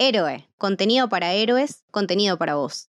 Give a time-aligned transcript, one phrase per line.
[0.00, 2.88] Héroe, contenido para héroes, contenido para vos.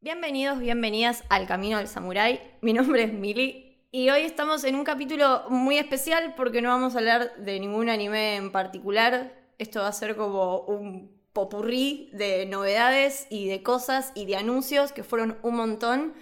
[0.00, 2.40] Bienvenidos, bienvenidas al Camino del Samurái.
[2.60, 6.96] Mi nombre es Mili y hoy estamos en un capítulo muy especial porque no vamos
[6.96, 9.32] a hablar de ningún anime en particular.
[9.56, 14.90] Esto va a ser como un popurrí de novedades y de cosas y de anuncios
[14.90, 16.12] que fueron un montón.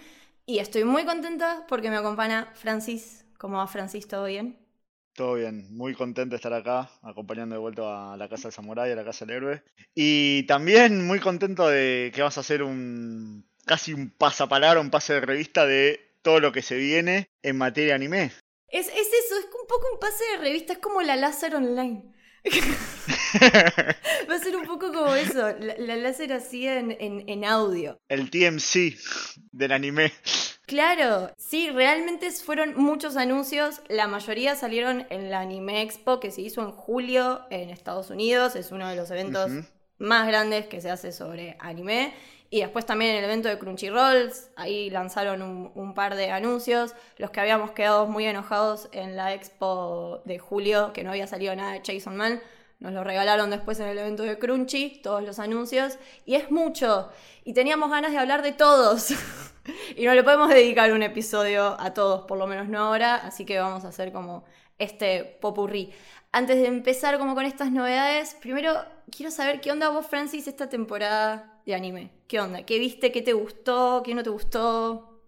[0.45, 3.25] Y estoy muy contenta porque me acompaña Francis.
[3.39, 4.07] ¿Cómo va Francis?
[4.07, 4.55] ¿Todo bien?
[5.15, 8.91] Todo bien, muy contento de estar acá, acompañando de vuelta a la Casa del Samurai,
[8.91, 9.63] a la Casa del Héroe.
[9.95, 15.13] Y también muy contento de que vas a hacer un casi un pasapalabra, un pase
[15.13, 18.31] de revista de todo lo que se viene en materia anime.
[18.69, 22.11] Es, es eso, es un poco un pase de revista, es como la láser online.
[24.29, 27.99] Va a ser un poco como eso, la, láser así en, en, audio.
[28.09, 28.97] El TMC
[29.51, 30.11] del anime.
[30.65, 33.81] Claro, sí, realmente fueron muchos anuncios.
[33.89, 38.55] La mayoría salieron en la Anime Expo que se hizo en julio en Estados Unidos.
[38.55, 39.51] Es uno de los eventos
[40.03, 42.13] más grandes que se hace sobre anime.
[42.49, 46.93] Y después también en el evento de Crunchyroll, ahí lanzaron un, par de anuncios.
[47.17, 51.55] Los que habíamos quedado muy enojados en la expo de julio, que no había salido
[51.55, 52.39] nada de Jason Man,
[52.79, 55.97] nos lo regalaron después en el evento de Crunchy, todos los anuncios.
[56.25, 57.09] Y es mucho.
[57.43, 59.11] Y teníamos ganas de hablar de todos.
[59.95, 63.15] y no le podemos dedicar un episodio a todos, por lo menos no ahora.
[63.15, 64.43] Así que vamos a hacer como
[64.77, 65.91] este popurrí.
[66.35, 68.83] Antes de empezar como con estas novedades, primero
[69.15, 72.09] quiero saber qué onda vos, Francis, esta temporada de anime?
[72.27, 72.65] ¿Qué onda?
[72.65, 73.11] ¿Qué viste?
[73.11, 74.01] ¿Qué te gustó?
[74.03, 75.21] ¿Qué no te gustó?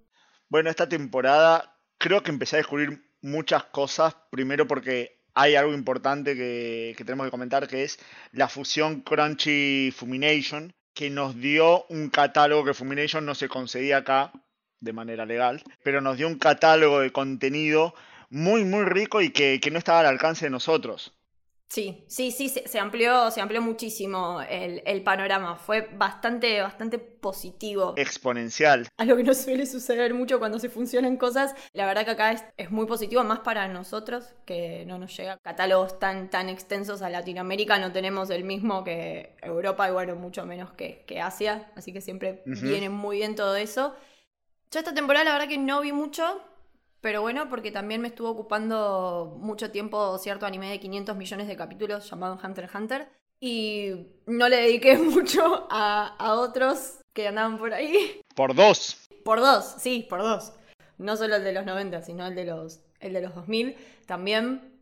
[0.49, 4.17] Bueno, esta temporada creo que empecé a descubrir muchas cosas.
[4.31, 7.99] Primero porque hay algo importante que, tenemos que comentar, que es
[8.31, 14.31] la fusión Crunchy Fumination, que nos dio un catálogo que Fumination no se concedía acá
[14.79, 17.93] de manera legal, pero nos dio un catálogo de contenido
[18.29, 21.13] muy, muy rico y que no estaba al alcance de nosotros.
[21.67, 25.57] Sí, sí, sí, se, amplió, se amplió muchísimo el, panorama.
[25.57, 27.95] Fue bastante, bastante positivo.
[27.97, 28.87] Exponencial.
[28.97, 31.55] Algo que no suele suceder mucho cuando se funcionan cosas.
[31.73, 35.99] La verdad que acá es, muy positivo, más para nosotros, que no nos llega catálogos
[35.99, 37.77] tan, tan extensos a Latinoamérica.
[37.79, 41.71] No tenemos el mismo que Europa y bueno, mucho menos que, Asia.
[41.75, 43.95] Así que siempre viene muy bien todo eso.
[44.71, 46.41] Yo esta temporada la verdad que no vi mucho,
[47.05, 51.55] pero bueno, porque también me estuvo ocupando mucho tiempo cierto anime de 500 millones de
[51.55, 53.09] capítulos llamado Hunter x Hunter.
[53.39, 58.21] Y no le dediqué mucho a, otros que andaban por ahí.
[58.33, 59.07] Por dos.
[59.23, 60.53] Por dos, sí, por dos.
[60.97, 63.77] No solo el de los 90, sino el de los, el de los 2000
[64.07, 64.81] también.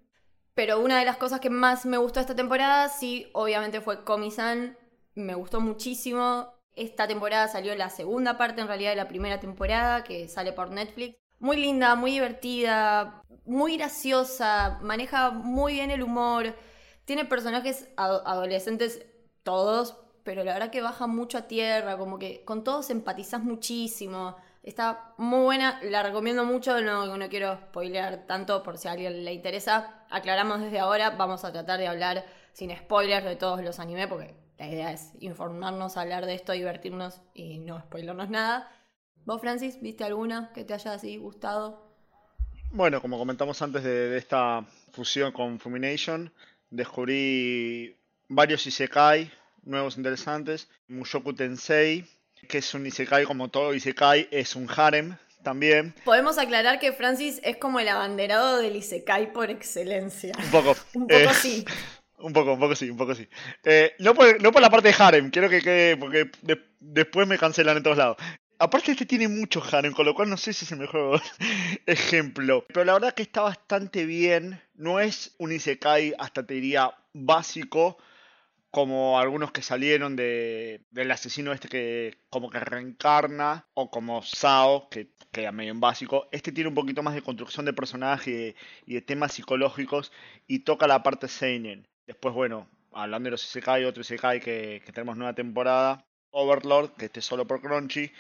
[0.54, 4.78] Pero una de las cosas que más me gustó esta temporada, sí, obviamente fue Komi-san.
[5.14, 6.54] Me gustó muchísimo.
[6.74, 10.72] Esta temporada salió la segunda parte, en realidad, de la primera temporada, que sale por
[10.72, 16.56] Netflix muy linda, muy divertida, muy graciosa, maneja muy bien el humor,
[17.04, 19.06] tiene personajes adolescentes
[19.44, 24.38] todos, pero la verdad que baja mucho a tierra, como que con todos empatizas muchísimo.
[24.64, 29.26] Está muy buena, la recomiendo mucho, no, no quiero spoilear tanto por si a alguien
[29.26, 30.06] le interesa.
[30.10, 34.34] Aclaramos desde ahora, vamos a tratar de hablar sin spoilers de todos los animes, porque
[34.58, 38.72] la idea es informarnos, hablar de esto, divertirnos y no spoilernos nada.
[39.26, 41.82] ¿Vos, Francis, viste alguna que te haya así gustado?
[42.72, 46.34] Bueno, como comentamos antes de, esta fusión con Fumination,
[46.70, 47.96] descubrí
[48.28, 49.32] varios Isekai
[49.64, 50.68] nuevos interesantes.
[50.88, 52.06] Mushoku Tensei,
[52.50, 55.94] que es un Isekai como todo Isekai, es un harem también.
[56.04, 60.34] Podemos aclarar que Francis es como el abanderado del Isekai por excelencia.
[60.38, 60.76] Un poco.
[60.96, 61.66] un poco eh, sí.
[62.24, 63.28] Un poco, un poco sí, un poco sí.
[63.66, 66.32] Eh, no, por, no por la parte de harem, quiero que quede, porque
[66.80, 68.16] después me cancelan en todos lados.
[68.60, 71.22] Aparte este tiene mucho harem, con lo cual no sé si es el mejor
[71.86, 72.66] ejemplo.
[72.68, 74.62] Pero la verdad que está bastante bien.
[74.76, 77.98] No es un Isekai, hasta te diría, básico,
[78.72, 84.90] como algunos que salieron de, del asesino este que como que reencarna, o como Sao,
[84.90, 86.28] que queda medio en básico.
[86.32, 90.12] Este tiene un poquito más de construcción de personaje y de, temas psicológicos
[90.48, 91.88] y toca la parte Seinen.
[92.08, 97.06] Después, bueno, hablando de los Isekai, otro Isekai que, que tenemos nueva temporada, Overlord, que
[97.06, 98.12] esté solo por Crunchy.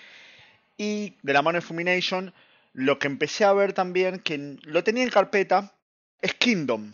[0.78, 2.34] Y de la mano de Fumination,
[2.74, 5.74] lo que empecé a ver también, que lo tenía en carpeta,
[6.22, 6.94] es Kingdom.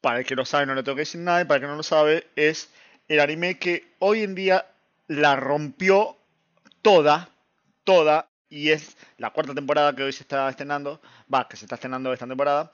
[0.00, 1.66] Para el que lo sabe, no le tengo que decir nada, y para el que
[1.68, 2.70] no lo sabe, es
[3.08, 4.66] el anime que hoy en día
[5.08, 6.16] la rompió
[6.82, 7.28] toda,
[7.84, 11.00] toda, y es la cuarta temporada que hoy se está estrenando,
[11.32, 12.72] va, que se está estrenando esta temporada,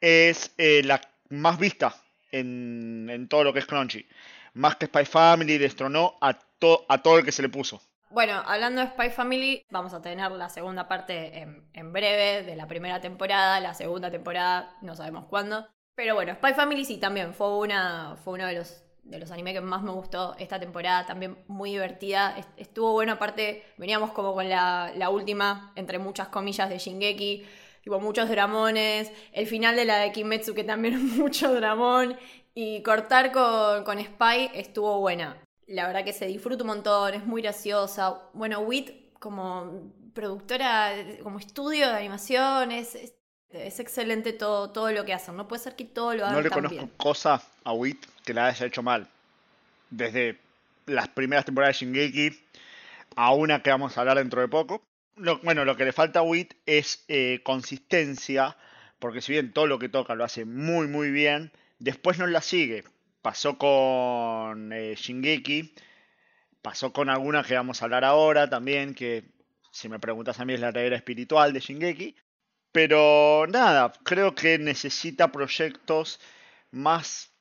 [0.00, 1.00] es eh, la
[1.30, 1.94] más vista
[2.32, 4.06] en, todo lo que es Crunchy.
[4.54, 7.80] Más que Spy Family, destronó a, to- a todo el que se le puso.
[8.14, 12.54] Bueno, hablando de Spy Family, vamos a tener la segunda parte en, en breve de
[12.54, 15.66] la primera temporada, la segunda temporada no sabemos cuándo.
[15.96, 19.52] Pero bueno, Spy Family sí también fue una fue uno de los de los animes
[19.54, 22.38] que más me gustó esta temporada, también muy divertida.
[22.38, 27.44] Est- Estuvo bueno, aparte veníamos como con la, la última, entre muchas comillas, de Shingeki,
[27.82, 32.16] tipo muchos dramones, el final de la de Kimetsu que también mucho dramón,
[32.54, 35.36] y cortar con, con Spy estuvo buena.
[35.66, 38.20] La verdad que se disfruta un montón, es muy graciosa.
[38.34, 43.14] Bueno, Wit como productora, como estudio de animación, es, es,
[43.50, 45.36] es excelente todo, todo lo que hacen.
[45.36, 46.92] No puede ser que todo lo hagan No le tan conozco bien.
[46.96, 49.08] cosa a Wit que la haya hecho mal.
[49.90, 50.38] Desde
[50.86, 52.38] las primeras temporadas de Shingeki
[53.16, 54.82] a una que vamos a hablar dentro de poco.
[55.16, 58.56] Lo- bueno, lo que le falta a Wit es eh, consistencia,
[58.98, 62.40] porque si bien todo lo que toca lo hace muy muy bien, después no la
[62.40, 62.84] sigue.
[63.24, 65.72] Pasó con eh, Shingeki,
[66.60, 69.24] pasó con alguna que vamos a hablar ahora también, que
[69.70, 72.14] si me preguntas a mí es la heredera espiritual de Shingeki.
[72.70, 76.20] Pero nada, creo que necesita proyectos
[76.70, 77.32] más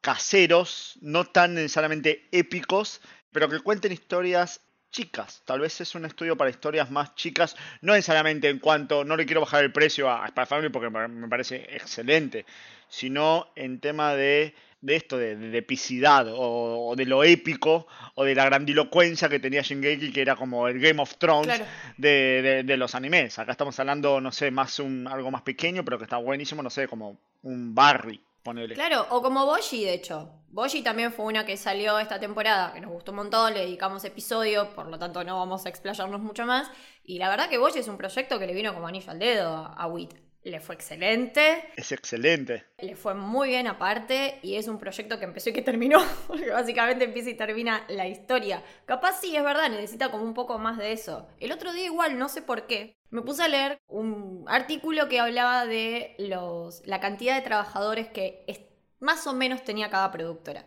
[0.00, 3.00] caseros, no tan necesariamente épicos,
[3.32, 4.60] pero que cuenten historias
[4.92, 5.42] chicas.
[5.46, 9.26] Tal vez es un estudio para historias más chicas, no necesariamente en cuanto, no le
[9.26, 12.46] quiero bajar el precio a Spy Family porque me parece excelente,
[12.88, 14.54] sino en tema de,
[14.84, 19.40] de esto, de, de epicidad o, o de lo épico o de la grandilocuencia que
[19.40, 21.64] tenía Shingeki, que era como el Game of Thrones Claro.
[21.96, 23.38] de, de- de los animes.
[23.38, 26.68] Acá estamos hablando, no sé, más un algo más pequeño, pero que está buenísimo, no
[26.70, 28.74] sé, como un Barry, ponele.
[28.74, 30.30] Claro, o como Boshi, de hecho.
[30.48, 34.04] Boshi también fue una que salió esta temporada, que nos gustó un montón, le dedicamos
[34.04, 36.70] episodio, por lo tanto no vamos a explayarnos mucho más.
[37.04, 39.48] Y la verdad que Boshi es un proyecto que le vino como anillo al dedo
[39.56, 40.12] a, a Wit.
[40.44, 42.64] Le fue excelente, Es excelente.
[42.78, 46.50] le fue muy bien aparte, y es un proyecto que empezó y que terminó, porque
[46.50, 48.62] básicamente empieza y termina la historia.
[48.84, 51.26] Capaz sí, es verdad, necesita como un poco más de eso.
[51.40, 55.18] El otro día igual, no sé por qué, me puse a leer un artículo que
[55.18, 58.60] hablaba de los, la cantidad de trabajadores que es-
[59.00, 60.66] más o menos tenía cada productora.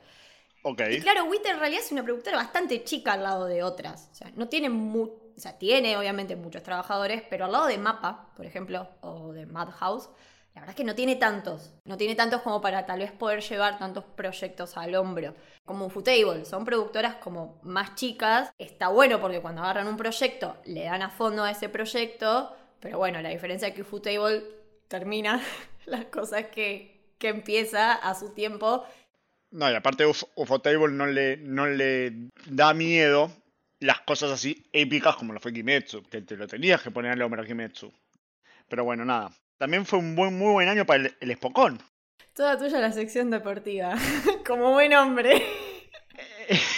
[0.64, 0.82] Ok.
[0.92, 4.10] Y claro, WIT en realidad es una productora bastante chica al lado de otras.
[4.12, 7.78] O sea, no tiene mu o sea, tiene obviamente muchos trabajadores, pero al lado de
[7.78, 10.10] Mapa, por ejemplo, o de Madhouse,
[10.56, 11.72] la verdad es que no tiene tantos.
[11.86, 15.36] No tiene tantos como para tal vez poder llevar tantos proyectos al hombro.
[15.66, 18.52] Como Ufotable, son productoras como más chicas.
[18.58, 22.56] Está bueno porque cuando agarran un proyecto, le dan a fondo a ese proyecto.
[22.80, 24.44] Pero bueno, la diferencia es que Ufotable
[24.88, 25.40] termina
[25.86, 28.84] las cosas que, que empieza a su tiempo
[29.52, 33.32] No, y aparte Uf Ufotable no le, no le da miedo
[33.80, 37.22] las cosas así épicas como lo fue Kimetsu, que te lo tenías que poner al
[37.22, 37.92] hombro a Kimetsu.
[38.68, 39.32] Pero bueno, nada.
[39.58, 41.82] También fue un buen, muy buen año para el, el Spokon.
[42.34, 43.96] Toda tuya la sección deportiva.
[44.46, 45.44] Como buen hombre.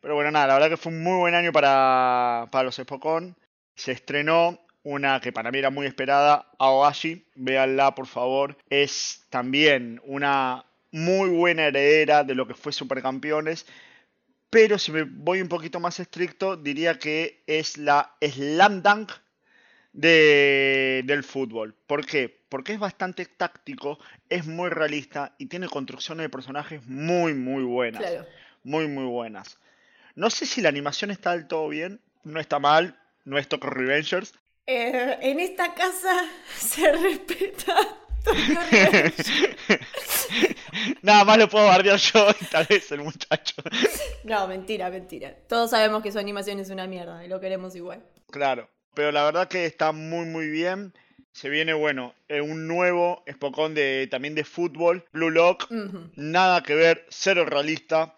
[0.00, 3.36] Pero bueno, nada, la verdad que fue un muy buen año para, para los Spokon.
[3.74, 7.26] Se estrenó una que para mí era muy esperada, Aoashi.
[7.34, 8.56] Véanla, por favor.
[8.70, 13.66] Es también una muy buena heredera de lo que fue Supercampeones.
[14.50, 19.12] Pero si me voy un poquito más estricto, diría que es la Slam Dunk
[19.92, 21.74] de, del fútbol.
[21.86, 22.38] ¿Por qué?
[22.48, 23.98] Porque es bastante táctico,
[24.28, 28.00] es muy realista y tiene construcciones de personajes muy, muy buenas.
[28.00, 28.26] Claro.
[28.64, 29.58] Muy, muy buenas.
[30.14, 33.70] No sé si la animación está del todo bien, no está mal, no es Tokyo
[33.70, 34.32] Revengers.
[34.66, 36.24] Eh, en esta casa
[36.56, 37.76] se respeta.
[41.02, 43.62] Nada más lo puedo bardear yo y tal vez el muchacho.
[44.24, 45.34] No, mentira, mentira.
[45.48, 48.02] Todos sabemos que su animación es una mierda y lo queremos igual.
[48.30, 50.92] Claro, pero la verdad que está muy, muy bien.
[51.32, 55.70] Se viene, bueno, eh, un nuevo Spokon de, también de fútbol, Blue Lock.
[56.16, 58.16] Nada que ver, cero realista.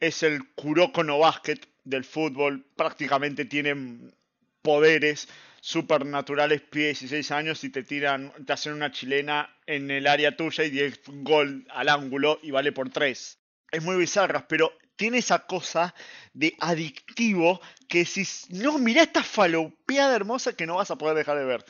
[0.00, 2.64] Es el Kuroko no Basket del fútbol.
[2.76, 4.14] Prácticamente tienen
[4.62, 5.28] poderes
[5.66, 10.62] supernaturales, pie 16 años y te tiran, te hacen una chilena en el área tuya
[10.62, 13.40] y 10 gol al ángulo y vale por 3.
[13.72, 15.92] Es muy bizarra, pero tiene esa cosa
[16.34, 21.36] de adictivo que si no, mirá esta falopeada hermosa que no vas a poder dejar
[21.36, 21.64] de ver.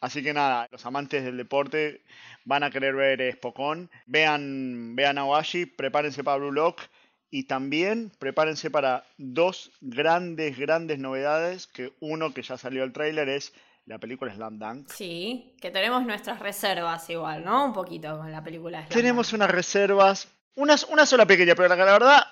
[0.00, 2.04] Así que nada, los amantes del deporte
[2.46, 3.90] van a querer ver Spokon.
[4.06, 6.80] Vean, vean Awashi, prepárense para Blue Lock
[7.32, 11.66] y también prepárense para dos grandes, grandes novedades.
[11.66, 13.54] Que uno que ya salió el tráiler es
[13.86, 14.90] la película Slam Dunk.
[14.90, 17.64] Sí, que tenemos nuestras reservas igual, ¿no?
[17.64, 19.38] Un poquito con la película Slam Tenemos Dunk.
[19.38, 22.22] unas reservas, una, una sola pequeña, pero la, la verdad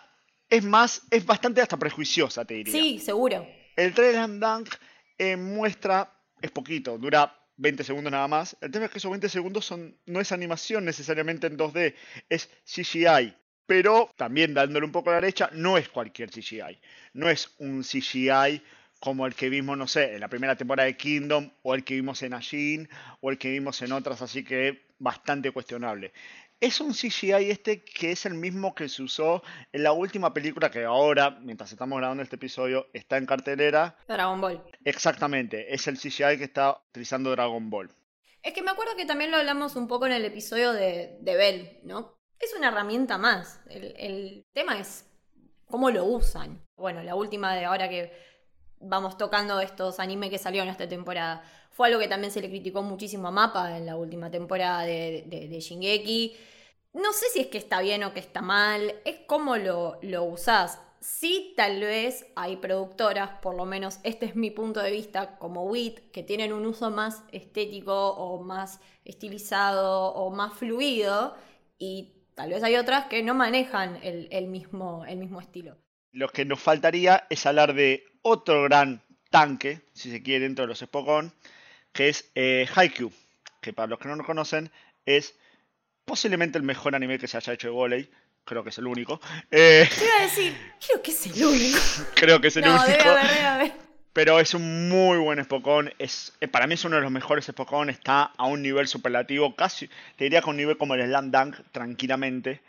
[0.51, 2.73] es más, es bastante hasta prejuiciosa, te diría.
[2.73, 3.47] Sí, seguro.
[3.77, 4.69] El trailer Slam Dunk
[5.17, 8.55] eh, muestra, es poquito, dura 20 segundos nada más.
[8.61, 11.95] El tema es que esos 20 segundos son, no es animación necesariamente en 2D,
[12.29, 13.35] es CGI.
[13.71, 16.81] Pero también dándole un poco a la derecha, no es cualquier CGI.
[17.13, 18.61] No es un CGI
[18.99, 21.95] como el que vimos, no sé, en la primera temporada de Kingdom, o el que
[21.95, 22.89] vimos en Ajin,
[23.21, 26.13] o el que vimos en otras, así que bastante cuestionable.
[26.59, 29.41] Es un CGI este que es el mismo que se usó
[29.73, 33.97] en la última película que ahora, mientras estamos grabando este episodio, está en cartelera.
[34.09, 34.65] Dragon Ball.
[34.85, 37.89] Exactamente, es el CGI que está utilizando Dragon Ball.
[38.43, 41.37] Es que me acuerdo que también lo hablamos un poco en el episodio de, de
[41.37, 42.20] Bell, ¿no?
[42.41, 43.61] Es una herramienta más.
[43.69, 45.07] El, el tema es
[45.67, 46.61] cómo lo usan.
[46.77, 48.13] Bueno, la última de ahora que
[48.81, 51.45] vamos tocando estos animes que salieron esta temporada.
[51.71, 55.25] Fue algo que también se le criticó muchísimo a Mapa en la última temporada de,
[55.27, 56.37] de, de Shingeki.
[56.95, 60.25] No sé si es que está bien o que está mal, es cómo lo, lo
[60.25, 60.81] usás.
[61.01, 65.65] Sí, tal vez hay productoras, por lo menos este es mi punto de vista, como
[65.65, 71.35] WIT, que tienen un uso más estético o más estilizado o más fluido,
[71.79, 75.77] y tal vez hay otras que no manejan el, el mismo, el mismo estilo.
[76.13, 80.69] Lo que nos faltaría es hablar de otro gran tanque, si se quiere, dentro de
[80.69, 81.35] los Spokon,
[81.93, 83.13] que es eh, Haikyuu,
[83.61, 84.71] que para los que no lo conocen
[85.05, 85.35] es
[86.07, 88.11] posiblemente el mejor anime que se haya hecho de volei.
[88.43, 89.21] Creo que es el único.
[89.51, 90.57] Eh, Te iba a decir,
[90.87, 91.79] creo que es el único.
[92.15, 92.87] creo que es el no, único.
[92.87, 93.73] debe haber, debe haber.
[94.13, 95.93] Pero es un muy buen Spokon.
[95.99, 97.91] Es, eh, para mí es uno de los mejores Spokon.
[97.91, 99.55] Está a un nivel superlativo.
[99.55, 102.61] Casi, te diría que un nivel como el Slam Dunk, tranquilamente.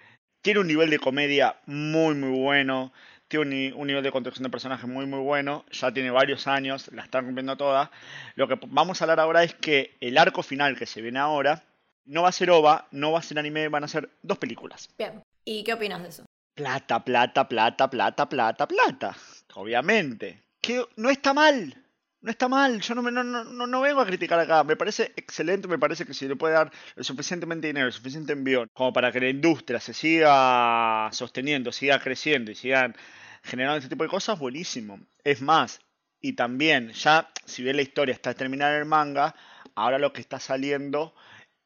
[0.43, 2.91] Tiene un nivel de comedia muy, muy bueno.
[3.27, 5.65] Tiene un, ni- un nivel de construcción de personaje muy, muy bueno.
[5.71, 6.89] Ya tiene varios años.
[6.93, 7.89] La están rompiendo toda.
[8.35, 11.63] Lo que vamos a hablar ahora es que el arco final que se viene ahora
[12.05, 14.89] no va a ser OVA, no va a ser anime, van a ser dos películas.
[14.97, 16.25] Bien, ¿y qué opinas de eso?
[16.55, 19.15] Plata, plata, plata, plata, plata, plata.
[19.55, 20.39] Obviamente.
[20.61, 21.75] Que no está mal.
[22.21, 22.81] No está mal.
[22.81, 24.63] Yo no, me- no, no, no, vengo a criticar acá.
[24.63, 25.67] Me parece excelente.
[25.67, 29.29] Me parece que si le puede dar suficientemente dinero, suficiente envío, como para que la
[29.29, 32.95] industria se siga sosteniendo, siga creciendo y sigan
[33.43, 34.99] generando este tipo de cosas, buenísimo.
[35.23, 35.79] Es más,
[36.21, 39.35] y también, ya, si bien la historia está terminada en el manga,
[39.75, 41.15] ahora lo que está saliendo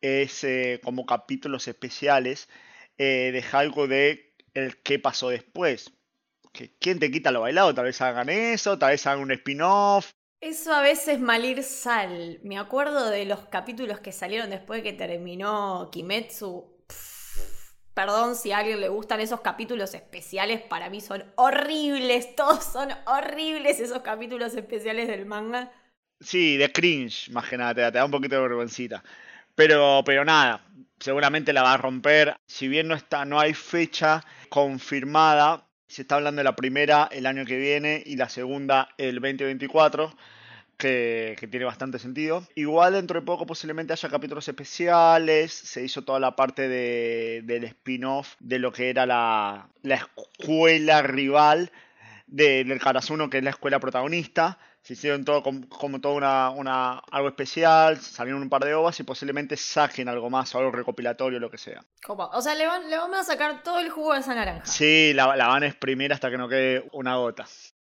[0.01, 2.47] es eh, como capítulos especiales
[2.97, 5.91] eh, de algo de el qué pasó después.
[6.55, 7.73] Que, ¿Quién te quita lo bailado?
[7.73, 10.11] Tal vez hagan eso, tal vez hagan un spin-off.
[10.39, 12.39] Eso a veces malir sal.
[12.43, 16.83] Me acuerdo de los capítulos que salieron después de que terminó Kimetsu.
[16.87, 17.15] Pff,
[17.95, 22.89] Perdón si a alguien le gustan esos capítulos especiales, para mí son horribles, todos son
[23.05, 25.71] horribles esos capítulos especiales del manga.
[26.19, 29.01] Sí, de cringe, más que nada, te da, te da un poquito de vergüencita.
[29.55, 30.67] Pero, pero nada,
[30.99, 32.35] seguramente la va a romper.
[32.45, 37.25] Si bien no está, no hay fecha confirmada, se está hablando de la primera el
[37.25, 40.15] año que viene y la segunda el 2024.
[40.77, 42.45] Que, tiene bastante sentido.
[42.53, 45.53] Igual dentro de poco posiblemente haya capítulos especiales.
[45.53, 51.01] Se hizo toda la parte de, del spin-off de lo que era la, la escuela
[51.01, 51.71] rival
[52.27, 54.59] de- del Karasuno, que es la escuela protagonista.
[54.85, 58.99] Se hicieron todo como, como todo una, una, algo especial, salieron un par de ovas
[58.99, 61.83] y posiblemente saquen algo más, algo recopilatorio, lo que sea.
[62.05, 62.27] Copa.
[62.33, 64.63] O sea, le, van, le vamos a sacar todo el jugo de esa naranja.
[64.67, 67.47] Sí, la, la van a exprimir hasta que no quede una gota.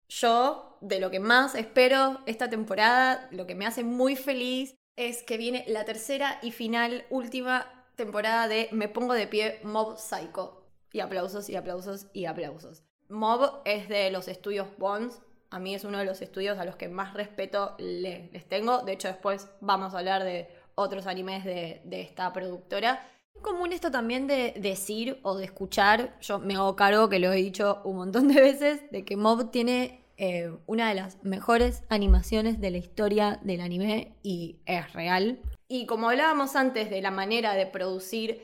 [0.09, 5.25] Yo, de lo que más espero esta temporada, lo que me hace muy feliz, es
[5.25, 10.65] que viene la tercera y final, última temporada de Me Pongo de Pie Mob Psycho.
[10.93, 12.85] Y aplausos y aplausos y aplausos.
[13.09, 15.21] Mob es de los estudios Bonds.
[15.55, 18.83] A mí es uno de los estudios a los que más respeto le- les tengo.
[18.83, 23.07] De hecho, después vamos a hablar de otros animes de, esta productora.
[23.37, 27.33] Es común esto también de decir o de escuchar, yo me hago cargo que lo
[27.33, 31.85] he dicho un montón de veces, de que Mob tiene eh, una de las mejores
[31.89, 35.39] animaciones de la historia del anime y es real.
[35.69, 38.43] Y como hablábamos antes de la manera de producir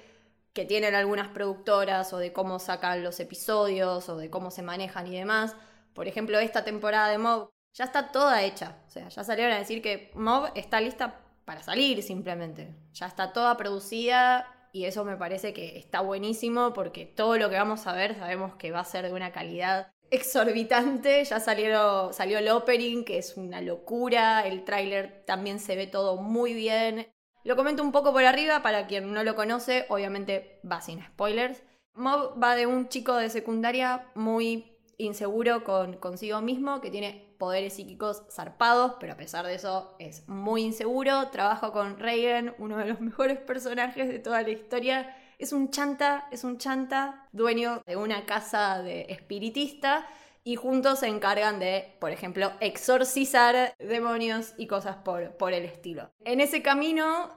[0.52, 5.08] que tienen algunas productoras o de cómo sacan los episodios o de cómo se manejan
[5.08, 5.56] y demás,
[6.00, 8.78] por ejemplo, esta temporada de Mob ya está toda hecha.
[8.86, 12.74] O sea, ya salieron a decir que Mob está lista para salir simplemente.
[12.94, 17.56] Ya está toda producida y eso me parece que está buenísimo porque todo lo que
[17.56, 21.22] vamos a ver sabemos que va a ser de una calidad exorbitante.
[21.22, 24.46] Ya salieron, salió el opening, que es una locura.
[24.46, 27.08] El tráiler también se ve todo muy bien.
[27.44, 31.62] Lo comento un poco por arriba para quien no lo conoce, obviamente va sin spoilers.
[31.92, 37.74] Mob va de un chico de secundaria muy inseguro con consigo mismo, que tiene poderes
[37.74, 41.28] psíquicos zarpados, pero a pesar de eso es muy inseguro.
[41.30, 45.16] Trabaja con Reagan, uno de los mejores personajes de toda la historia.
[45.38, 50.06] Es un chanta, es un chanta, dueño de una casa de espiritista
[50.44, 56.10] y juntos se encargan de, por ejemplo, exorcizar demonios y cosas por, por el estilo.
[56.24, 57.30] En ese camino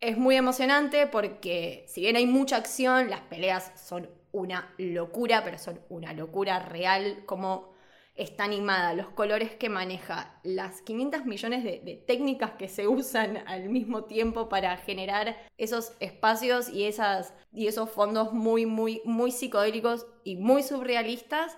[0.00, 5.58] es muy emocionante porque si bien hay mucha acción, las peleas son una locura, pero
[5.58, 7.70] son una locura real, como
[8.14, 13.70] está animada, los colores que maneja, las 500 millones de, técnicas que se usan al
[13.70, 20.06] mismo tiempo para generar esos espacios y, esas, y esos fondos muy, muy, muy psicodélicos
[20.24, 21.56] y muy surrealistas.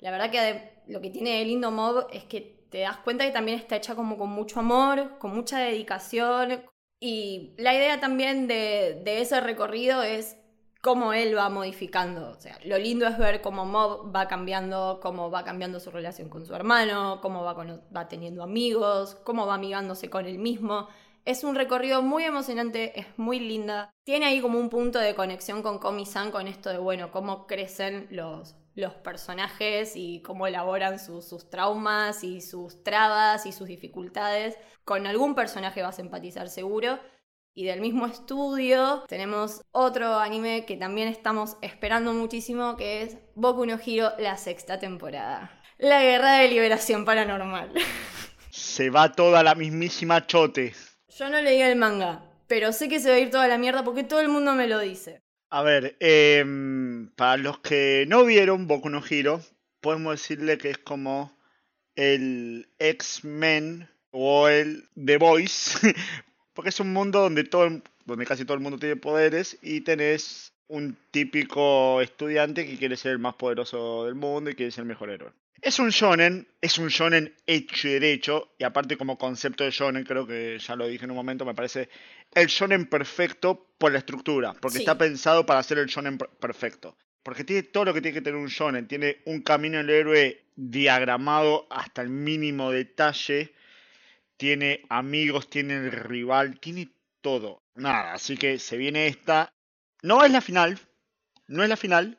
[0.00, 3.32] La verdad que lo que tiene el lindo mob es que te das cuenta que
[3.32, 6.64] también está hecha como con mucho amor, con mucha dedicación.
[6.98, 10.36] Y la idea también de, de ese recorrido es
[10.80, 12.30] cómo él va modificando.
[12.30, 16.28] O sea, lo lindo es ver cómo Mob va cambiando, cómo va cambiando su relación
[16.28, 17.54] con su hermano, cómo va,
[17.94, 20.88] va teniendo amigos, cómo va amigándose con él mismo.
[21.26, 23.90] Es un recorrido muy emocionante, es muy linda.
[24.04, 28.08] Tiene ahí como un punto de conexión con Komi-san, con esto de, bueno, cómo crecen
[28.10, 34.56] los, los personajes y cómo elaboran sus traumas y sus trabas y sus dificultades.
[34.84, 36.98] Con algún personaje vas a empatizar seguro.
[37.52, 43.66] Y del mismo estudio tenemos otro anime que también estamos esperando muchísimo, que es Boku
[43.66, 45.50] no Hero, la sexta temporada.
[45.78, 47.72] La guerra de liberación paranormal.
[48.50, 50.74] Se va toda la mismísima chote.
[51.08, 53.82] Yo no leí el manga, pero sé que se va a ir toda la mierda
[53.82, 55.20] porque todo el mundo me lo dice.
[55.50, 59.40] A ver, em, para los que no vieron Boku no Hero,
[59.80, 61.36] podemos decirle que es como
[61.96, 65.94] el X-Men o el The Voice
[66.60, 70.52] Porque es un mundo donde, todo, donde casi todo el mundo tiene poderes y tenés
[70.68, 74.88] un típico estudiante que quiere ser el más poderoso del mundo y quiere ser el
[74.88, 75.30] mejor héroe.
[75.62, 80.04] Es un shonen, es un shonen hecho y derecho, y aparte como concepto de shonen,
[80.04, 81.88] creo que ya lo dije en un momento, me parece
[82.34, 86.94] el shonen perfecto por la estructura, porque está pensado para ser el shonen perfecto.
[87.22, 90.42] Porque tiene todo lo que tiene que tener un shonen, tiene un camino del héroe
[90.56, 93.54] diagramado hasta el mínimo detalle,
[94.40, 96.88] tiene amigos, tiene rival, tiene
[97.20, 97.60] todo.
[97.74, 99.52] Nada, así que se viene esta.
[100.02, 100.78] No es la final,
[101.46, 102.18] no es la final,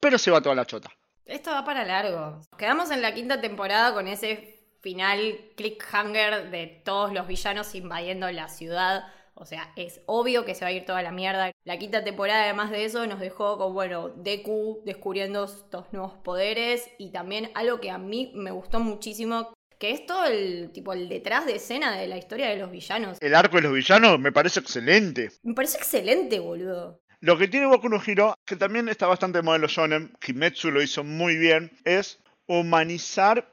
[0.00, 0.90] pero se va toda la chota.
[1.24, 2.40] Esto va para largo.
[2.58, 8.48] Quedamos en la quinta temporada con ese final clickhanger de todos los villanos invadiendo la
[8.48, 9.04] ciudad.
[9.34, 11.52] O sea, es obvio que se va a ir toda la mierda.
[11.62, 16.90] La quinta temporada, además de eso, nos dejó con, bueno, Deku descubriendo estos nuevos poderes
[16.98, 21.08] y también algo que a mí me gustó muchísimo, que es todo el tipo el
[21.08, 23.16] detrás de escena de la historia de los villanos.
[23.18, 25.32] El arco de los villanos me parece excelente.
[25.42, 27.00] Me parece excelente, boludo.
[27.20, 31.02] Lo que tiene Boku no Hero, que también está bastante modelo shonen, Kimetsu lo hizo
[31.02, 33.50] muy bien, es humanizar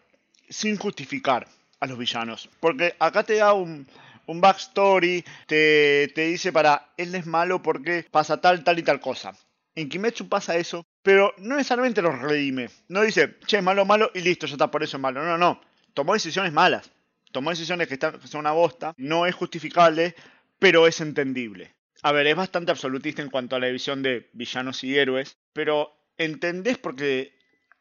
[0.49, 1.47] sin justificar
[1.79, 2.49] a los villanos.
[2.59, 3.87] Porque acá te da un,
[4.25, 8.99] un backstory, te, te dice para él es malo porque pasa tal, tal y tal
[8.99, 9.33] cosa.
[9.75, 12.69] En Kimetsu pasa eso, pero no necesariamente lo redime.
[12.89, 15.23] No dice, che, malo, malo y listo, ya está, por eso es malo.
[15.23, 15.61] No, no
[15.97, 16.91] tomó decisiones malas,
[17.31, 20.13] tomó decisiones que, están, son una bosta, no es justificable,
[20.59, 21.73] pero es entendible.
[22.03, 25.97] A ver, es bastante absolutista en cuanto a la división de villanos y héroes, pero
[26.15, 27.36] entendés por qué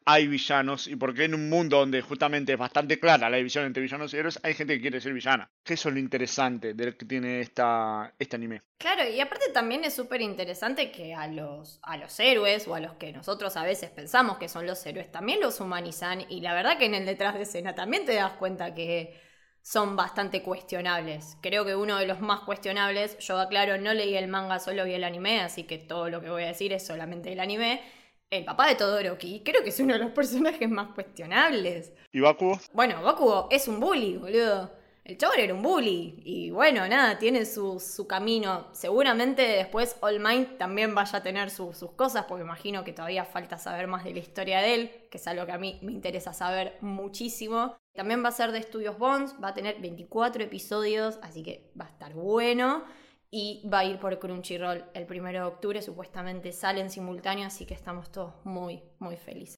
[0.09, 3.65] hay villanos y por qué en un mundo donde justamente es bastante clara la división
[3.65, 5.51] entre villanos y héroes, hay gente que quiere ser villana.
[5.65, 8.61] Eso es lo interesante del que tiene esta, este anime.
[8.77, 12.79] Claro, y aparte también es súper interesante que a los, a los héroes o a
[12.79, 16.53] los que nosotros a veces pensamos que son los héroes también los humanizan y la
[16.53, 19.19] verdad que en el detrás de escena también te das cuenta que
[19.61, 21.37] son bastante cuestionables.
[21.41, 24.93] Creo que uno de los más cuestionables, yo aclaro, no leí el manga, solo vi
[24.93, 27.81] el anime, así que todo lo que voy a decir es solamente el anime.
[28.29, 31.93] El papá de Todoroki creo que es uno de los personajes más cuestionables.
[32.11, 32.59] ¿Y Bakugo?
[32.73, 36.21] Bueno, Bakugo es un bully, boludo el chabón era un bully.
[36.25, 38.67] Y bueno, nada, tiene su, camino.
[38.73, 43.57] Seguramente después All Might también vaya a tener sus cosas, porque imagino que todavía falta
[43.57, 46.33] saber más de la historia de él, que es algo que a mí me interesa
[46.33, 47.77] saber muchísimo.
[47.93, 51.85] También va a ser de Estudios Bonds, va a tener 24 episodios, así que va
[51.85, 52.83] a estar bueno.
[53.29, 57.65] Y va a ir por Crunchyroll el primero de octubre, supuestamente sale en simultáneo, así
[57.65, 59.57] que estamos todos muy, muy felices.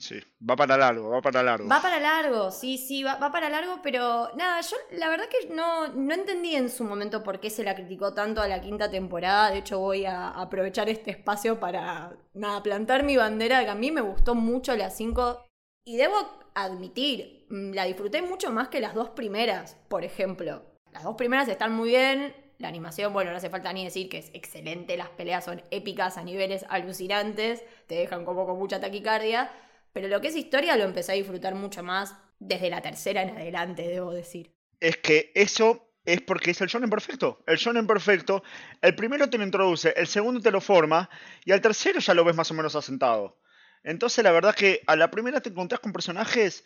[0.00, 1.68] Sí, va para largo, va para largo.
[1.68, 5.88] Va para largo, sí, sí, va, para largo, pero nada, yo la verdad que no,
[5.88, 9.50] no entendí en su momento por qué se la criticó tanto a la quinta temporada.
[9.50, 13.90] De hecho, voy a aprovechar este espacio para, nada, plantar mi bandera, que a mí
[13.90, 15.44] me gustó mucho las cinco.
[15.84, 16.16] Y debo
[16.54, 20.64] admitir, mm, la disfruté mucho más que las dos primeras, por ejemplo.
[20.92, 24.18] Las dos primeras están muy bien, la animación, bueno, no hace falta ni decir que
[24.18, 29.50] es excelente, las peleas son épicas a niveles alucinantes, te dejan como con mucha taquicardia.
[29.92, 33.30] Pero lo que es historia lo empecé a disfrutar mucho más desde la tercera en
[33.30, 34.54] adelante, debo decir.
[34.78, 37.42] Es que eso es porque es el shonen perfecto.
[37.46, 38.42] El shonen perfecto,
[38.82, 41.08] el primero te lo introduce, el segundo te lo forma
[41.44, 43.38] y al tercero ya lo ves más o menos asentado.
[43.82, 46.64] Entonces la verdad que a la primera te encontrás con personajes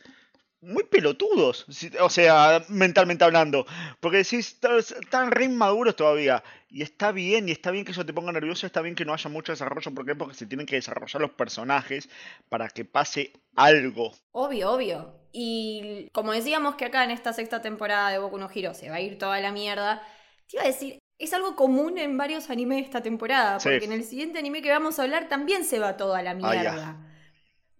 [0.64, 1.66] muy pelotudos,
[2.00, 3.66] o sea, mentalmente hablando,
[4.00, 8.04] porque decís, "Está- están re inmaduros todavía, y está bien, y está bien que eso
[8.04, 10.14] te ponga nervioso, está bien que no haya mucho desarrollo, ¿por qué?
[10.14, 12.08] Porque se tienen que desarrollar los personajes
[12.48, 14.12] para que pase algo.
[14.32, 15.20] Obvio, obvio.
[15.32, 18.96] Y como decíamos que acá en esta sexta temporada de Boku no Hero se va
[18.96, 20.02] a ir toda la mierda,
[20.48, 23.68] te iba a decir, es algo común en varios animes de esta temporada, Sí.
[23.68, 26.96] porque en el siguiente anime que vamos a hablar también se va toda la ya.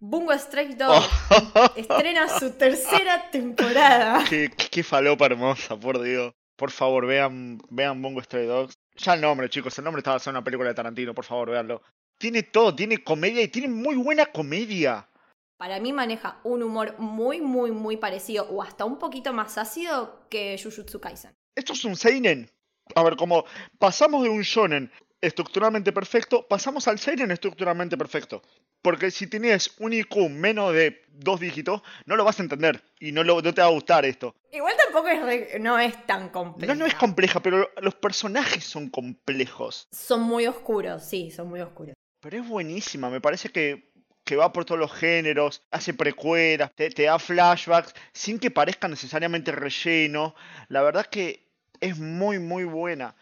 [0.09, 1.03] Bungo Strike Dog
[1.75, 4.23] estrena su tercera temporada.
[4.29, 6.33] qué, falopa hermosa, por Dios.
[6.55, 8.75] Por favor, vean, vean Bongo Stray Dogs.
[8.97, 11.49] Ya el nombre, chicos, el nombre está basado en una película de Tarantino, por favor,
[11.49, 11.81] véanlo.
[12.19, 15.09] Tiene todo, tiene comedia y tiene muy buena comedia.
[15.57, 20.27] Para mí maneja un humor muy, muy, muy parecido o hasta un poquito más ácido
[20.29, 21.33] que Jujutsu Kaisen.
[21.55, 22.51] Esto es un seinen.
[22.93, 23.45] A ver, como
[23.79, 28.41] pasamos de un shonen estructuralmente perfecto, pasamos al seinen estructuralmente perfecto.
[28.81, 33.11] Porque si tienes un IQ menos de dos dígitos, no lo vas a entender y
[33.11, 34.35] no, lo, no te va a gustar esto.
[34.51, 36.71] Igual tampoco es, re- no es tan complejo.
[36.73, 39.87] No, no es compleja, pero los personajes son complejos.
[39.91, 41.95] Son muy oscuros, sí, son muy oscuros.
[42.21, 43.91] Pero es buenísima, me parece que,
[44.23, 48.87] que va por todos los géneros, hace precuelas, te, te da flashbacks, sin que parezca
[48.87, 50.35] necesariamente relleno.
[50.67, 51.47] La verdad que
[51.81, 53.15] es muy, muy buena.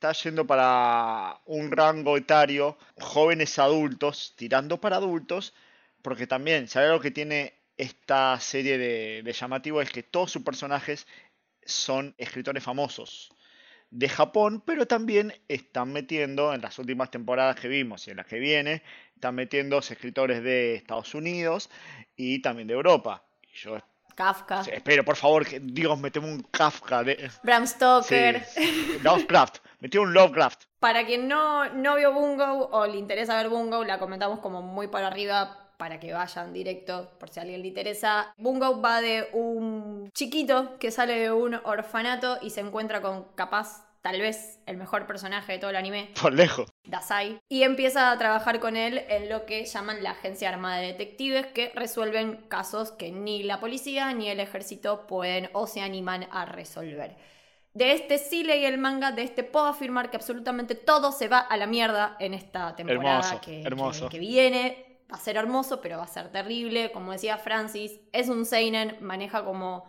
[0.00, 5.52] Está yendo para un rango etario, jóvenes adultos, tirando para adultos,
[6.00, 9.82] porque también, ¿sabes lo que tiene esta serie de, de llamativo?
[9.82, 11.06] Es que todos sus personajes
[11.66, 13.30] son escritores famosos
[13.90, 18.26] de Japón, pero también están metiendo en las últimas temporadas que vimos y en las
[18.26, 18.82] que viene,
[19.14, 21.68] están metiendo escritores de Estados Unidos
[22.16, 23.22] y también de Europa.
[23.52, 23.76] Y yo
[24.14, 27.30] Kafka, espero, por favor, que Dios metemos un Kafka de...
[27.42, 28.44] Bram Stoker.
[28.44, 30.64] Sí, Lovecraft, metió un Lovecraft.
[30.78, 34.88] Para quien no, no vio Bungo o le interesa ver Bungo, la comentamos como muy
[34.88, 38.34] por arriba para que vayan directo por si a alguien le interesa.
[38.36, 43.86] Bungo va de un chiquito que sale de un orfanato y se encuentra con capaz,
[44.02, 46.68] tal vez, el mejor personaje de todo el anime, Por lejos.
[46.84, 50.88] Dasai, y empieza a trabajar con él en lo que llaman la Agencia Armada de
[50.88, 56.28] Detectives, que resuelven casos que ni la policía ni el ejército pueden o se animan
[56.30, 57.16] a resolver.
[57.72, 61.38] De este sí leí el manga, de este puedo afirmar que absolutamente todo se va
[61.38, 64.04] a la mierda en esta temporada Hermoso, que, hermoso.
[64.08, 64.86] que- que viene.
[65.12, 66.92] Va a ser hermoso, pero va a ser terrible.
[66.92, 69.84] Como decía Francis, es un Seinen, maneja como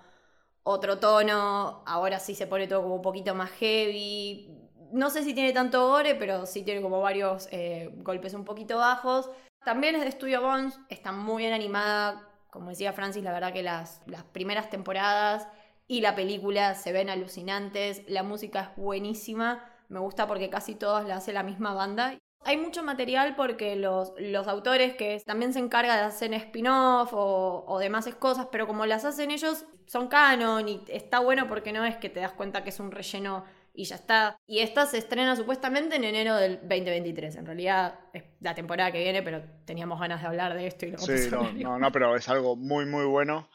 [0.63, 1.83] otro tono.
[1.85, 4.49] Ahora sí se pone todo como un poquito más heavy.
[4.91, 8.77] No sé si tiene tanto gore, pero sí tiene como varios eh, golpes un poquito
[8.77, 9.29] bajos.
[9.63, 12.27] También es de Studio Bones, está muy bien animada.
[12.49, 15.47] Como decía Francis, la verdad que las, las primeras temporadas
[15.87, 18.03] y la película se ven alucinantes.
[18.07, 19.65] La música es buenísima.
[19.89, 22.17] Me gusta porque casi todos la hace la misma banda.
[22.43, 27.65] Hay mucho material porque los, los autores que también se encargan de hacer spin-off o,
[27.67, 31.85] o demás cosas, pero como las hacen ellos, son canon y está bueno porque no
[31.85, 34.37] es que te das cuenta que es un relleno y ya está.
[34.47, 37.35] Y esta se estrena supuestamente en enero del 2023.
[37.35, 40.91] En realidad es la temporada que viene, pero teníamos ganas de hablar de esto y
[40.91, 43.49] lo Sí, no, no, no, pero es algo muy, muy bueno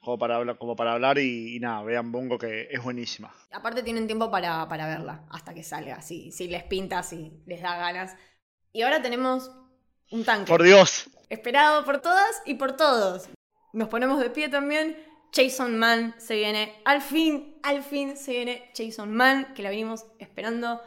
[0.00, 3.32] como para hablar, como para hablar y, y nada, vean Bungo que es buenísima.
[3.52, 7.62] Aparte tienen tiempo para, para verla hasta que salga, si, si les pinta, si les
[7.62, 8.16] da ganas.
[8.72, 9.50] Y ahora tenemos
[10.10, 10.48] un tanque.
[10.50, 11.08] Por Dios.
[11.28, 13.28] Esperado por todas y por todos.
[13.72, 14.96] Nos ponemos de pie también.
[15.32, 16.80] Jason Man se viene.
[16.84, 20.80] Al fin, al fin se viene Jason Man, que la venimos esperando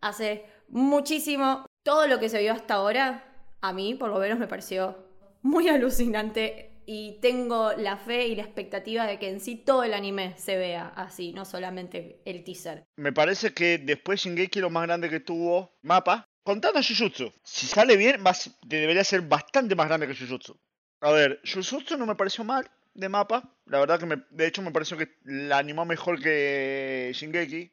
[0.00, 1.66] hace muchísimo.
[1.84, 3.24] Todo lo que se vio hasta ahora,
[3.60, 4.96] a mí por lo menos me pareció
[5.42, 6.73] muy alucinante.
[6.86, 10.56] Y tengo la fe y la expectativa de que en sí todo el anime se
[10.56, 12.84] vea así, no solamente el teaser.
[12.96, 17.32] Me parece que después Shingeki lo más grande que tuvo, Mapa, contando a Jujutsu.
[17.42, 20.58] Si sale bien, ser- debería ser bastante más grande que Jujutsu.
[21.00, 23.56] A ver, Jujutsu no me pareció mal de Mapa.
[23.66, 27.70] La verdad que me, de hecho me pareció que la animó mejor que Shingeki.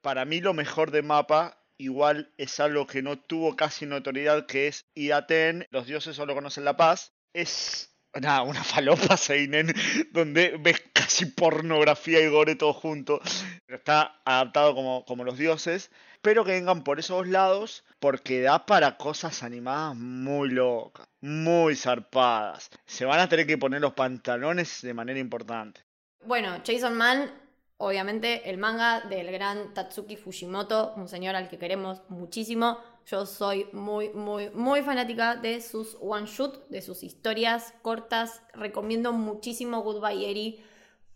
[0.00, 4.68] Para mí lo mejor de Mapa igual es algo que no tuvo casi notoriedad, que
[4.68, 7.12] es Idaten, los dioses solo conocen la paz.
[7.32, 9.74] Es una falopa seinen
[10.12, 13.20] donde ves casi pornografía y gore todo junto.
[13.66, 15.90] Pero está adaptado como, como los dioses.
[16.14, 22.70] Espero que vengan por esos lados porque da para cosas animadas muy locas, muy zarpadas.
[22.86, 25.82] Se van a tener que poner los pantalones de manera importante.
[26.24, 27.30] Bueno, Jason Man,
[27.76, 32.78] obviamente el manga del gran Tatsuki Fujimoto, un señor al que queremos muchísimo.
[33.06, 38.42] Yo soy muy, muy, muy fanática de sus one shot, de sus historias cortas.
[38.54, 40.64] Recomiendo muchísimo Goodbye Eri.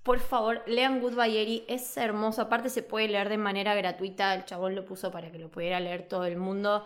[0.02, 2.42] Por favor, lean Goodbye Eri, es hermoso.
[2.42, 4.34] Aparte, se puede leer de manera gratuita.
[4.34, 6.84] El chabón lo puso para que lo pudiera leer todo el mundo.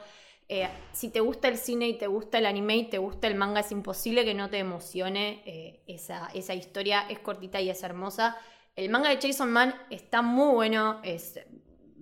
[0.49, 3.35] eh, si te gusta el cine y te gusta el anime y te gusta el
[3.37, 7.07] manga, es imposible que no te emocione eh, esa, esa historia.
[7.09, 8.37] Es cortita y es hermosa.
[8.77, 11.01] El manga de Jason Man está muy bueno.
[11.05, 11.39] Es,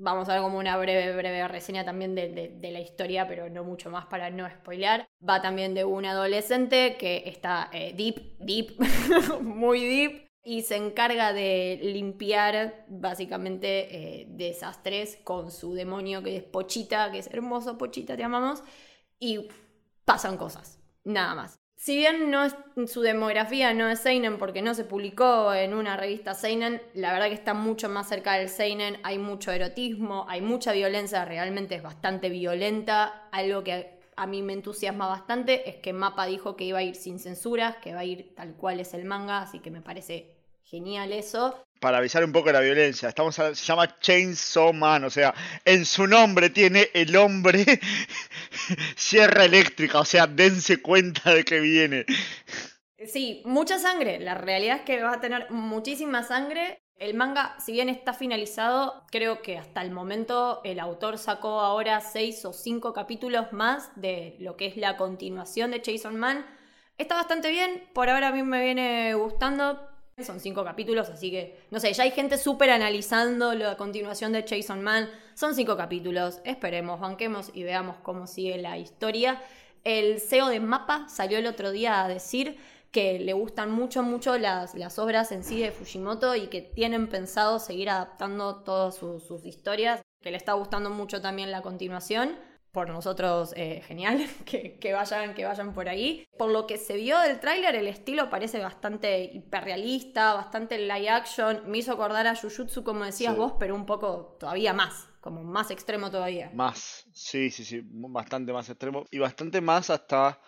[0.01, 3.65] vamos a ver como una breve, breve reseña también de, de- la historia, pero no
[3.65, 5.07] mucho más para no spoilear.
[5.27, 8.73] Va también de un adolescente que está eh, deep, deep,
[9.43, 16.43] muy deep, y se encarga de limpiar básicamente eh, desastres con su demonio que es
[16.43, 18.63] Pochita, que es hermoso, Pochita, te amamos,
[19.19, 19.49] y
[20.05, 21.60] pasan cosas, nada más.
[21.81, 22.55] Si bien no es,
[22.93, 27.29] su demografía no es Seinen porque no se publicó en una revista Seinen, la verdad
[27.29, 31.83] que está mucho más cerca del Seinen, hay mucho erotismo, hay mucha violencia, realmente es
[31.83, 36.81] bastante violenta, algo que a mí me entusiasma bastante es que Mapa dijo que iba
[36.81, 39.71] a ir sin censuras, que va a ir tal cual es el manga, así que
[39.71, 40.37] me parece
[40.71, 41.67] genial eso.
[41.81, 45.35] Para avisar un poco de la violencia, estamos a- se llama Chainsaw Man, o sea,
[45.65, 47.65] en su nombre tiene el hombre
[48.97, 52.05] sierra eléctrica, o sea, dense cuenta de que viene.
[53.07, 54.19] Sí, mucha sangre.
[54.21, 56.83] La realidad es que va a tener muchísima sangre.
[56.97, 62.01] El manga, si bien está finalizado, creo que hasta el momento el autor sacó ahora
[62.03, 66.45] seis o cinco capítulos más de lo que es la continuación de Jason Man.
[66.99, 69.89] Está bastante bien, por ahora a mí me viene gustando.
[70.25, 74.45] Son cinco capítulos, así que, no sé, ya hay gente súper analizando la continuación de
[74.49, 75.09] Jason Man.
[75.35, 79.41] Son cinco capítulos, esperemos, banquemos y veamos cómo sigue la historia.
[79.85, 82.59] El CEO de Mapa salió el otro día a decir
[82.91, 87.09] que le gustan mucho, mucho las, las obras en sí de Fujimoto y que tienen
[87.09, 92.37] pensado seguir adaptando todas sus, sus historias, que le está gustando mucho también la continuación.
[92.73, 96.27] Por nosotros, eh, genial, que, que vayan, que vayan por ahí.
[96.39, 101.63] Por lo que se vio del tráiler, el estilo parece bastante hiperrealista, bastante live action.
[101.67, 103.39] Me hizo acordar a Jujutsu, como decías Sí.
[103.39, 106.51] vos, pero un poco todavía más, como más extremo todavía.
[106.55, 110.41] Más, sí, sí, sí, bastante más extremo y bastante más hasta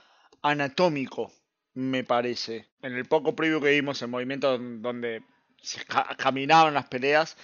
[0.42, 1.32] anatómico,
[1.74, 2.70] me parece.
[2.82, 5.22] En el poco preview que vimos, el movimiento donde
[5.61, 7.37] se ca- caminaban las peleas,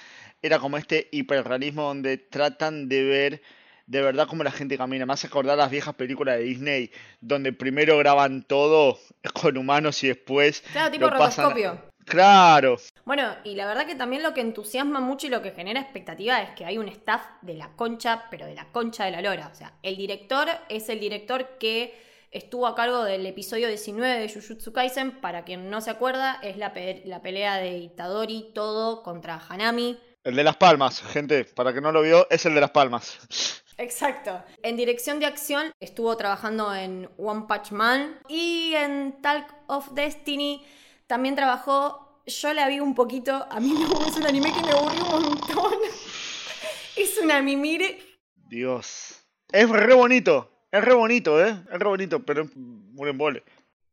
[0.42, 3.42] era como este hiperrealismo donde tratan de ver
[3.88, 5.04] de verdad cómo la gente camina.
[5.06, 8.98] Me hace acordar las viejas películas de Disney, donde primero graban todo
[9.34, 11.80] con humanos y después Claro, tipo lo pasan.
[12.04, 15.78] Claro, Bueno, y la verdad que también lo que entusiasma mucho y lo que genera
[15.80, 19.20] expectativa es que hay un staff de la concha, pero de la concha de la
[19.20, 19.50] lora.
[19.52, 21.94] O sea, el director es el director que
[22.30, 25.20] estuvo a cargo del episodio 19 de Jujutsu Kaisen.
[25.20, 29.98] Para quien no se acuerda, es la, pe- la pelea de Itadori todo contra Hanami.
[30.24, 33.62] el de las palmas, gente, para que no lo vio, es el de las palmas.
[33.78, 34.42] Exacto.
[34.62, 40.64] En dirección de acción estuvo trabajando en One Punch Man y en Talk of Destiny
[41.06, 42.22] también trabajó.
[42.26, 45.22] Yo la vi un poquito, a mí no, es un anime que me aburrió un
[45.22, 45.72] montón.
[46.96, 47.96] Es una mimire.
[48.34, 49.24] Dios.
[49.52, 50.50] Es re bonito.
[50.72, 51.50] Es re bonito, ¿eh?
[51.72, 53.44] Es re bonito, pero es un embole.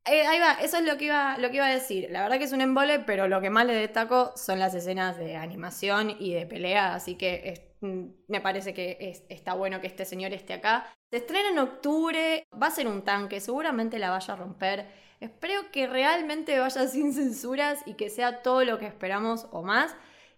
[0.05, 2.07] Eh, ahí va, eso es lo que, iba, lo que iba a decir.
[2.09, 5.17] La verdad que es un embole, pero lo que más le destaco son las escenas
[5.17, 9.87] de animación y de pelea, así que es- me parece que es- está bueno que
[9.87, 10.91] este señor esté acá.
[11.11, 14.85] Se estrena en octubre, va a ser un tanque, seguramente la vaya a romper.
[15.19, 19.95] Espero que realmente vaya sin censuras y que sea todo lo que esperamos o más.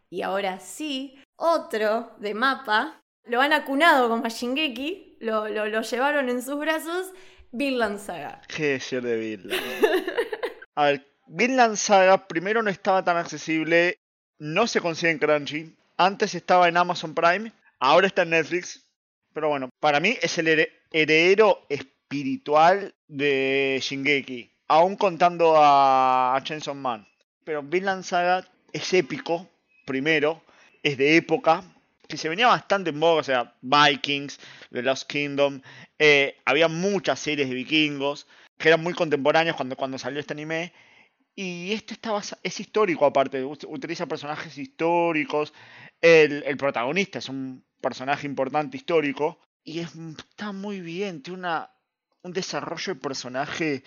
[0.09, 3.01] Y ahora sí, otro de mapa.
[3.25, 7.11] Lo han acunado como a Shingeki, lo, lo, llevaron en sus brazos.
[7.51, 8.41] Vinland Saga.
[8.47, 9.61] Qué de Vinland.
[10.75, 13.99] A ver, Vinland Saga primero no estaba tan accesible,
[14.39, 18.83] no se consigue en Crunchy, antes estaba en Amazon Prime, ahora está en Netflix,
[19.33, 26.43] pero bueno, para mí es el here- heredero espiritual de Shingeki, aún contando a, a
[26.43, 27.07] Chainsaw Man.
[27.43, 29.49] Pero Vinland Saga es épico,
[29.85, 30.41] primero,
[30.83, 31.63] es de época,
[32.07, 34.39] que se venía bastante en boga, o sea, Vikings,
[34.71, 35.61] The Lost Kingdom,
[35.99, 40.71] eh, había muchas series de vikingos que eran muy contemporáneos cuando, cuando salió este anime.
[41.39, 45.53] Y este está basa- es histórico aparte, ut- utiliza personajes históricos.
[46.01, 49.39] El, el protagonista es un personaje importante histórico.
[49.63, 51.69] Y es- está muy bien, tiene una,
[52.23, 53.83] un desarrollo de personaje,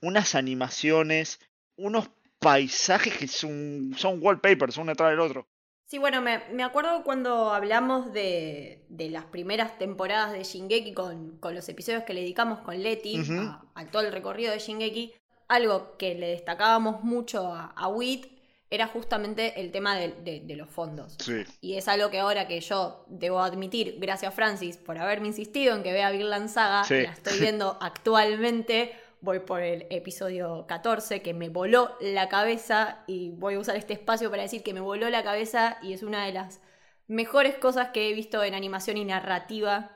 [0.00, 1.40] unas animaciones,
[1.76, 5.46] unos paisajes que son, son wallpapers, uno detrás del otro.
[5.86, 11.36] Sí, bueno, me, me acuerdo cuando hablamos de, de las primeras temporadas de Shingeki con,
[11.38, 15.12] con los episodios que le dedicamos con Leti a, a todo el recorrido de Shingeki.
[15.54, 18.26] Algo que le destacábamos mucho a, a Wit
[18.70, 21.16] era justamente el tema de, de- de los fondos.
[21.22, 21.44] Sí.
[21.60, 25.82] Y es algo que ahora que yo debo admitir, gracias Francis por haberme insistido en
[25.84, 27.02] que vea Vinland Saga, Sí.
[27.02, 28.92] la estoy viendo actualmente.
[29.20, 33.92] Voy por el episodio 14 que me voló la cabeza y voy a usar este
[33.94, 36.60] espacio para decir que me voló la cabeza y es una de las
[37.06, 39.92] mejores cosas que he visto en animación y narrativa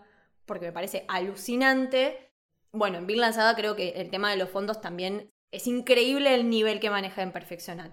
[0.46, 2.30] porque me parece alucinante.
[2.72, 6.48] Bueno, en Vinland Saga creo que el tema de los fondos también es increíble el
[6.50, 7.90] nivel que maneja en perfeccionar.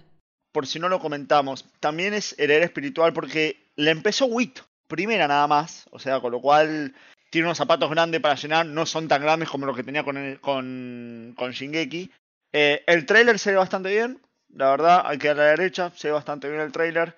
[0.52, 5.48] Por si no lo comentamos, también es héroe espiritual porque le empezó Wit, primera nada
[5.48, 6.94] más, o sea, con lo cual
[7.30, 10.16] tiene unos zapatos grandes para llenar, no son tan grandes como los que tenía con,
[10.18, 12.10] el- con, Shingeki.
[12.54, 14.22] Eh, el trailer se ve bastante bien,
[14.54, 17.16] la verdad, hay que a la derecha, se ve bastante bien el trailer.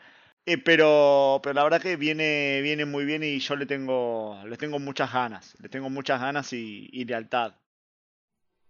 [0.47, 4.55] Eh, pero, pero la verdad que viene, viene muy bien y yo le tengo, le
[4.57, 7.53] tengo muchas ganas, le tengo muchas ganas y lealtad.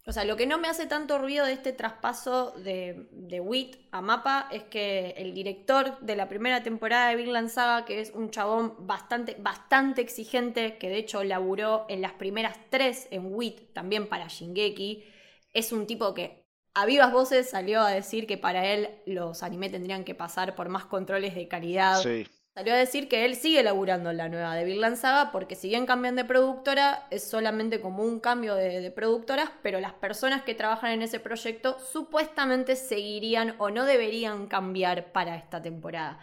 [0.08, 3.76] O sea, lo que no me hace tanto ruido de este traspaso de, de Wit
[3.92, 8.12] a Mapa es que el director de la primera temporada de Vinland Saga, que es
[8.12, 13.74] un chabón bastante, bastante exigente, que de hecho laburó en las primeras tres en Wit,
[13.74, 15.04] también para Shingeki,
[15.54, 19.70] es un tipo que a vivas voces salió a decir que para él los anime
[19.70, 22.02] tendrían que pasar por más controles de calidad.
[22.02, 22.26] Sí.
[22.58, 25.86] Salió a decir que él sigue laburando la nueva de Vinland Saga porque si bien
[25.86, 30.56] cambian de productora, es solamente como un cambio de, de productoras, pero las personas que
[30.56, 36.18] trabajan en ese proyecto supuestamente seguirían o no deberían cambiar para esta temporada.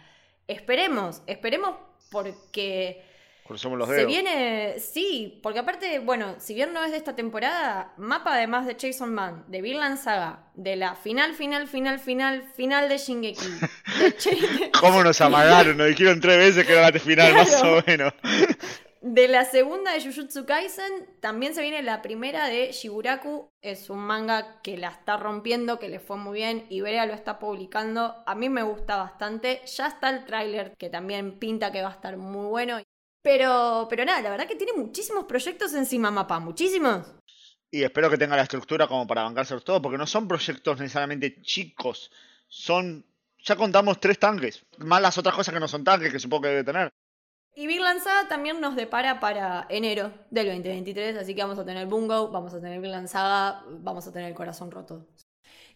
[0.45, 1.77] Esperemos, esperemos
[2.11, 3.01] porque
[3.45, 4.07] Crucemos los se dedos.
[4.07, 8.75] viene, sí, porque aparte, bueno, si bien no es de esta temporada, mapa además de
[8.79, 13.45] Jason Man, de Vinland Saga, de la final, final, final, final, final de Shingeki,
[13.99, 15.77] de ¿Cómo nos amagaron?
[15.77, 18.13] Nos dijeron tres veces que era la final, más o menos.
[19.01, 23.51] De la segunda de Jujutsu Kaisen, también se viene la primera de Shiguraku.
[23.61, 26.65] Es un manga que la está rompiendo, que le fue muy bien.
[26.71, 28.23] Iberia lo está publicando.
[28.25, 29.61] A mí me gusta bastante.
[29.67, 32.79] Ya está el tráiler, que también pinta que va a estar muy bueno.
[33.25, 36.39] Pero, pero nada, la verdad que tiene muchísimos proyectos encima, Mapa.
[36.39, 37.07] Muchísimos.
[37.71, 41.41] Y espero que tenga la estructura como para bancárselos todos, porque no son proyectos necesariamente
[41.41, 42.11] chicos.
[42.47, 43.03] Son.
[43.43, 44.63] Ya contamos tres tanques.
[44.77, 46.91] Más las otras cosas que no son tanques, que supongo que debe tener.
[47.55, 51.87] Y Vinland Saga también nos depara para enero del 2023, así que vamos a tener
[51.87, 55.07] Bungo, vamos a tener Vinland Saga, vamos a tener el corazón roto.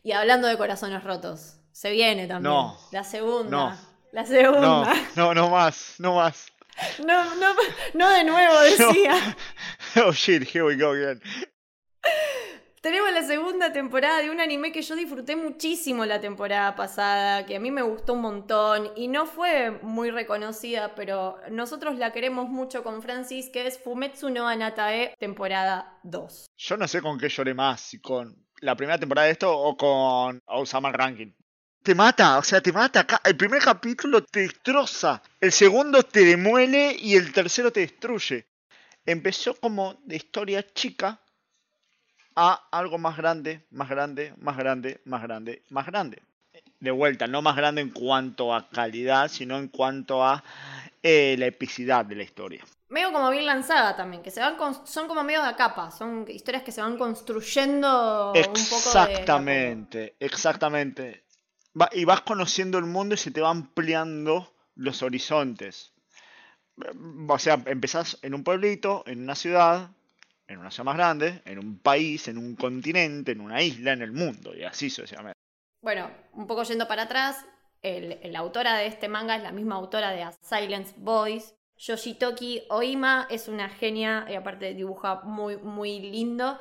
[0.04, 2.78] Y hablando de corazones rotos, se viene también No.
[2.92, 3.50] la segunda.
[3.50, 3.78] No.
[4.12, 4.94] La No, segunda.
[5.16, 6.52] no, no más, no más.
[7.06, 7.56] No, no,
[7.94, 9.38] no de nuevo, decía.
[10.06, 11.22] Oh shit, here we go again.
[12.82, 17.58] Tenemos la segunda temporada de un anime que yo disfruté muchísimo la temporada pasada, que
[17.58, 22.48] a mí me gustó un montón y no fue muy reconocida, pero nosotros la queremos
[22.48, 26.46] mucho con Francis, que es Fumetsu no Anatae, temporada 2.
[26.56, 29.76] Yo no sé con qué lloré más, si con la primera temporada de esto o
[29.76, 31.34] con Osama Ranking.
[31.84, 33.06] Te mata, o sea, te mata.
[33.26, 38.48] El primer capítulo te destroza, el segundo te demuele y el tercero te destruye.
[39.06, 41.20] Empezó como de historia chica
[42.36, 46.22] a algo más grande, más grande, más grande, más grande, más grande.
[46.80, 50.44] De vuelta, no más grande en cuanto a calidad, sino en cuanto a
[51.04, 52.66] eh, la epicidad de la historia.
[52.90, 56.26] Medio como bien lanzada también, que se van con- son como medio de capa, son
[56.28, 59.10] historias que se van construyendo un poco de-.
[59.20, 61.24] Exactamente, exactamente.
[61.80, 65.94] Va- y vas conociendo el mundo y se te van ampliando los horizontes.
[67.28, 69.90] O sea, empezás en un pueblito, en una ciudad,
[70.48, 74.02] en una ciudad más grande, en un país, en un continente, en una isla, en
[74.02, 75.38] el mundo, y así sucesivamente.
[75.82, 77.46] Bueno, un poco yendo para atrás,
[77.82, 81.56] la autora de este manga es la misma autora de A Silence Boys.
[81.78, 86.60] Yoshitoki Oima es una genia y aparte dibuja muy, muy lindo.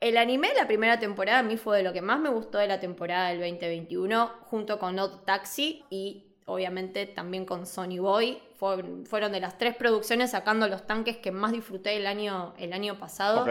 [0.00, 2.66] El anime, la primera temporada, a mí fue de lo que más me gustó de
[2.66, 8.38] la temporada del 2021, junto con Odd Taxi y obviamente también con Sony Boy.
[8.56, 12.72] Fueron, fueron de las tres producciones sacando los tanques que más disfruté el año, el
[12.72, 13.46] año pasado.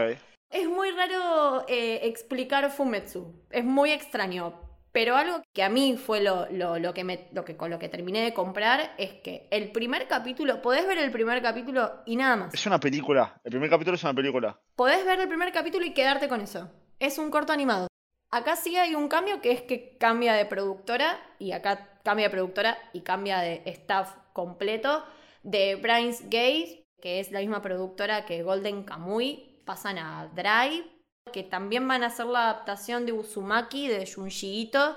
[0.50, 4.54] Es muy raro eh, explicar Fumetsu, es muy extraño,
[4.92, 7.78] pero algo que a mí fue lo, lo- lo que me, lo que, con lo
[7.78, 12.16] que terminé de comprar es que el primer capítulo, podés ver el primer capítulo y
[12.16, 12.54] nada más.
[12.54, 13.40] Es una película.
[13.44, 14.60] El primer capítulo es una película.
[14.76, 16.70] Podés ver el primer capítulo y quedarte con eso.
[16.98, 17.86] Es un corto animado.
[18.32, 22.30] Acá sí hay un cambio que es que cambia de productora y acá cambia de
[22.30, 25.04] productora y cambia de staff completo.
[25.42, 30.84] De Brains Gate, que es la misma productora que Golden Kamuy, pasan a Drive,
[31.32, 34.96] que también van a hacer la adaptación de Uzumaki de Junji Ito.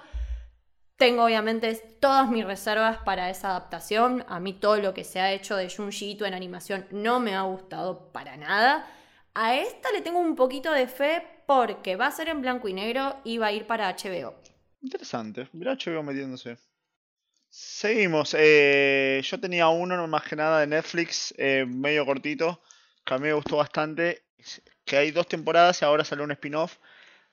[0.97, 4.25] Tengo obviamente todas mis reservas para esa adaptación.
[4.27, 7.35] A mí todo lo que se ha hecho de Junji Ito en animación no me
[7.35, 8.87] ha gustado para nada.
[9.33, 12.73] A esta le tengo un poquito de fe porque va a ser en blanco y
[12.73, 14.35] negro y va a ir para HBO.
[14.81, 15.49] Interesante.
[15.53, 16.57] Mirá HBO metiéndose.
[17.49, 18.35] Seguimos.
[18.37, 22.61] eh, yo tenía uno más que nada de Netflix, eh, medio cortito,
[23.05, 24.23] que a mí me gustó bastante.
[24.85, 26.77] Que hay dos temporadas y ahora salió un spin-off,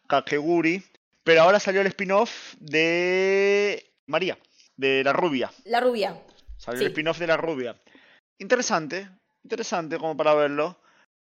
[0.09, 0.83] Kakeguri.
[1.25, 4.39] Pero ahora salió el spin-off de María,
[4.77, 5.51] de la rubia.
[5.65, 6.19] La rubia.
[6.57, 6.85] Salió Sí.
[6.87, 7.77] el spin-off de la rubia.
[8.39, 9.09] Interesante,
[9.45, 10.77] interesante como para verlo.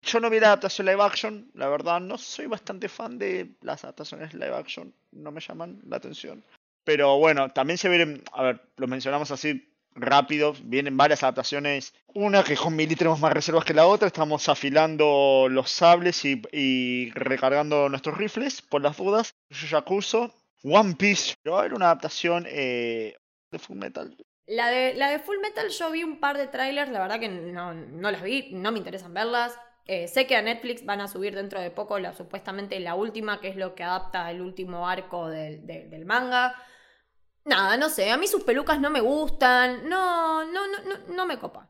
[0.02, 3.84] Yo no vi la adaptación live action, la verdad, no soy bastante fan de las
[3.84, 6.42] adaptaciones live action, no me llaman la atención.
[6.84, 11.94] Pero bueno, también se vienen, a ver, lo mencionamos así rápido, vienen varias adaptaciones.
[12.14, 17.10] Una que con Mili tenemos más reservas que la otra, estamos afilando los sables y,
[17.14, 19.34] recargando nuestros rifles por las dudas.
[19.50, 23.16] Yakuzo, One Piece, va a haber una adaptación eh,
[23.50, 24.16] de Full Metal.
[24.46, 27.28] La de, la de Full Metal yo vi un par de trailers, la verdad que
[27.28, 29.58] no, no las vi, no me interesan verlas.
[29.86, 33.40] Eh, sé que a Netflix van a subir dentro de poco la, supuestamente la última,
[33.40, 36.54] que es lo que adapta el último arco del, del manga.
[37.44, 41.26] Nada, no sé, a mí sus pelucas no me gustan, no, no, no, no, no
[41.26, 41.68] me copa.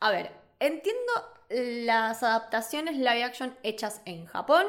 [0.00, 1.12] A ver, entiendo
[1.48, 4.66] las adaptaciones live action hechas en Japón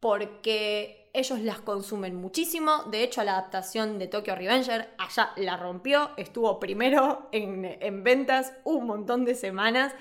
[0.00, 2.84] porque ellos las consumen muchísimo.
[2.90, 8.52] De hecho, la adaptación de Tokyo Revenger allá la rompió, estuvo primero en, en ventas
[8.64, 9.94] un montón de semanas.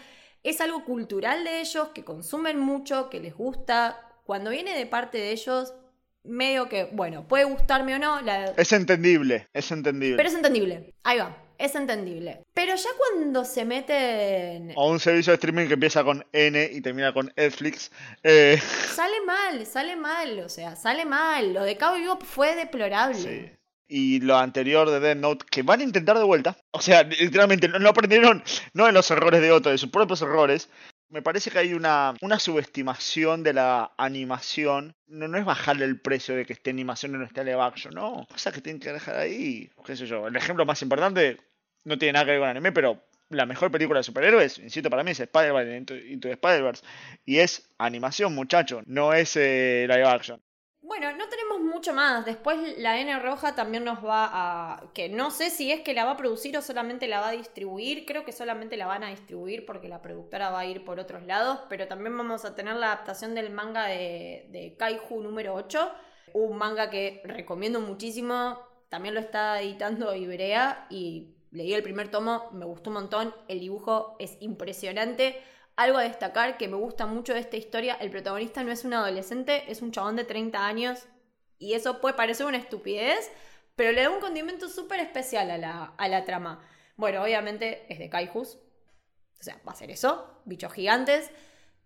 [0.43, 3.99] Es algo cultural de ellos, que consumen mucho, que les gusta.
[4.25, 5.73] Cuando viene de parte de ellos,
[6.25, 8.21] medio que, bueno, puede gustarme o no.
[8.21, 8.45] La...
[8.57, 10.17] Es entendible, es entendible.
[10.17, 10.93] Pero es entendible.
[11.03, 11.41] Ahí va.
[11.57, 12.41] Es entendible.
[12.53, 14.73] Pero ya cuando se meten.
[14.75, 17.91] O un servicio de streaming que empieza con N y termina con Netflix.
[18.23, 18.59] Eh...
[18.93, 20.39] Sale mal, sale mal.
[20.39, 21.53] O sea, sale mal.
[21.53, 23.15] Lo de Cabo Vivo fue deplorable.
[23.15, 23.51] Sí.
[23.87, 26.57] Y lo anterior de Dead Note, que van a intentar de vuelta.
[26.71, 30.21] O sea, literalmente no, no aprendieron, no de los errores de otro, de sus propios
[30.23, 30.69] errores.
[31.15, 34.97] Me parece que hay una, una subestimación de la animación.
[35.07, 37.93] No, no es bajarle el precio de que esté animación y no esté live action,
[37.93, 38.27] no.
[38.29, 39.71] Cosas que tienen que dejar ahí.
[39.85, 40.27] Qué sé yo.
[40.27, 41.37] El ejemplo más importante
[41.85, 45.05] no tiene nada que ver con anime, pero la mejor película de superhéroes, insisto, para
[45.05, 46.83] mí es Spider-Man Into, Spider-Verse.
[47.23, 50.41] Y es animación, muchacho, no es eh, live action.
[50.87, 52.25] Bueno, no tenemos mucho más.
[52.25, 54.93] Después la N Roja también nos va a...
[54.93, 57.31] que no sé si es que la va a producir o solamente la va a
[57.31, 58.05] distribuir.
[58.05, 61.23] Creo que solamente la van a distribuir porque la productora va a ir por otros
[61.23, 61.61] lados.
[61.69, 65.91] Pero también vamos a tener la adaptación del manga de, de Kaiju número 8.
[66.33, 68.59] Un manga que recomiendo muchísimo.
[68.89, 73.33] También lo está editando Ibrea y leí el primer tomo, me gustó un montón.
[73.47, 75.41] El dibujo es impresionante.
[75.75, 78.93] Algo a destacar que me gusta mucho de esta historia, el protagonista no es un
[78.93, 81.05] adolescente, es un chabón de 30 años
[81.59, 83.29] y eso puede parecer una estupidez,
[83.75, 86.61] pero le da un condimento súper especial a la, a la trama.
[86.95, 88.57] Bueno, obviamente es de Kaijus,
[89.37, 91.29] o sea, va a ser eso, bichos gigantes.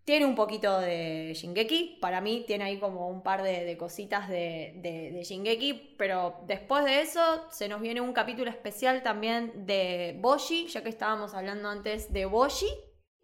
[0.06, 4.74] Tiene un poquito de Shingeki, para mí tiene ahí como un par de, cositas de,
[4.78, 10.16] de, de, Shingeki, pero después de eso se nos viene un capítulo especial también de
[10.20, 12.68] Boshi, ya que estábamos hablando antes de Boshi,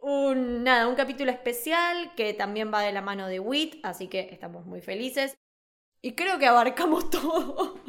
[0.05, 4.29] un, nada, un capítulo especial que también va de la mano de Wit, así que
[4.31, 5.35] estamos muy felices.
[6.01, 7.79] Y creo que abarcamos todo.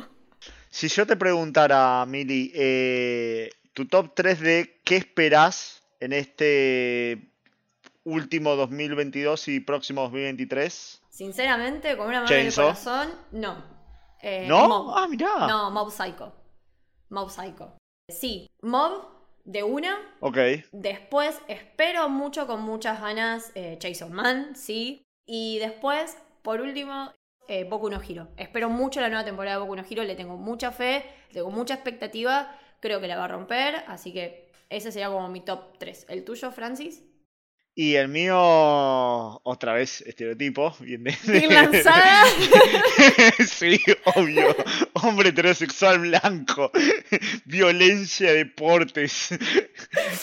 [0.70, 7.32] Si yo te preguntara, Mili, eh, tu top 3 de qué esperás en este
[8.04, 11.02] último 2022 y próximo 2023.
[11.10, 13.62] Sinceramente, con una mano en el corazón, no.
[14.22, 14.68] Eh, ¿No?
[14.68, 14.94] Mob.
[14.96, 15.46] Ah, mirá.
[15.46, 16.32] No, Mob Psycho.
[17.10, 17.76] Mob Psycho.
[18.08, 19.15] Sí, Mob
[19.47, 19.97] de una.
[20.20, 20.38] Ok.
[20.72, 25.03] Después espero mucho con muchas ganas eh, Jason Man, sí.
[25.24, 27.12] Y después, por último,
[27.49, 28.28] eh, Boku no Hero.
[28.36, 31.74] Espero mucho la nueva temporada de Boku no Hero, le tengo mucha fe, tengo mucha
[31.74, 36.07] expectativa, creo que la va a romper, así que ese sería como mi top 3.
[36.09, 37.03] ¿El tuyo, Francis?
[37.79, 38.35] Y el mío,
[39.45, 40.74] otra vez, estereotipo.
[40.81, 41.14] Bien, de...
[41.27, 42.24] ¿Bien lanzada?
[43.47, 43.79] sí,
[44.16, 44.57] obvio.
[44.95, 46.72] Hombre heterosexual blanco.
[47.45, 49.29] Violencia, deportes.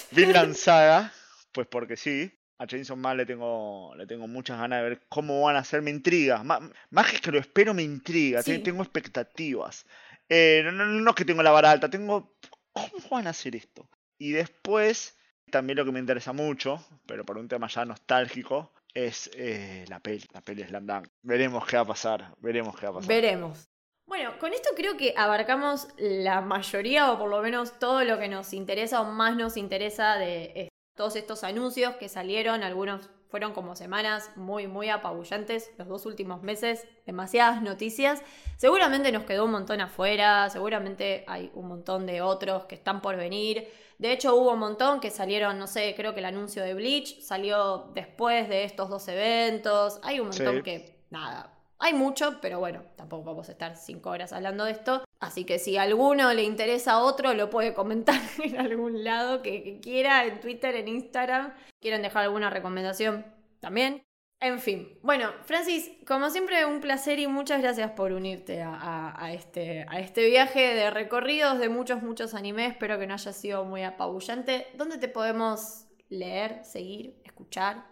[0.10, 1.14] Bien lanzada.
[1.52, 2.34] Pues porque sí.
[2.58, 5.84] A Jason Man le tengo, le tengo muchas ganas de ver cómo van a hacer.
[5.84, 6.42] Me intriga.
[6.42, 8.42] Más, más que lo espero, me intriga.
[8.42, 8.58] Sí.
[8.64, 9.86] Tengo expectativas.
[10.28, 11.88] Eh, no, no, no es que tengo la vara alta.
[11.88, 12.36] Tengo...
[12.72, 13.88] ¿Cómo van a hacer esto?
[14.18, 15.16] Y después
[15.54, 20.00] también lo que me interesa mucho, pero por un tema ya nostálgico, es eh, la
[20.00, 20.26] peli.
[20.34, 21.08] La peli Slam Dunk.
[21.22, 22.36] Veremos qué va a pasar.
[22.40, 23.08] Veremos qué va a pasar.
[23.08, 23.70] Veremos.
[24.08, 28.28] Bueno, con esto creo que abarcamos la mayoría o por lo menos todo lo que
[28.28, 32.64] nos interesa o más nos interesa de todos estos anuncios que salieron.
[32.64, 36.88] Algunos fueron como semanas muy, muy apabullantes los dos últimos meses.
[37.06, 38.24] Demasiadas noticias.
[38.58, 40.50] Seguramente nos quedó un montón afuera.
[40.50, 43.68] Seguramente hay un montón de otros que están por venir.
[43.98, 47.22] De hecho, hubo un montón que salieron, no sé, creo que el anuncio de Bleach
[47.22, 50.00] salió después de estos dos eventos.
[50.04, 50.62] Hay un montón Sí.
[50.64, 55.04] que, nada, hay mucho, pero bueno, tampoco vamos a estar cinco horas hablando de esto.
[55.20, 59.42] Así que si a alguno le interesa a otro, lo puede comentar en algún lado
[59.42, 61.54] que, que quiera, en Twitter, en Instagram.
[61.82, 63.26] Quieren dejar alguna recomendación
[63.60, 64.04] también.
[64.44, 69.26] En fin, bueno, Francis, como siempre, un placer y muchas gracias por unirte a, a-
[69.26, 72.72] a este, a este viaje de recorridos de muchos, muchos animes.
[72.74, 74.68] Espero que no haya sido muy apabullante.
[74.76, 77.86] ¿Dónde te podemos leer, seguir, escuchar?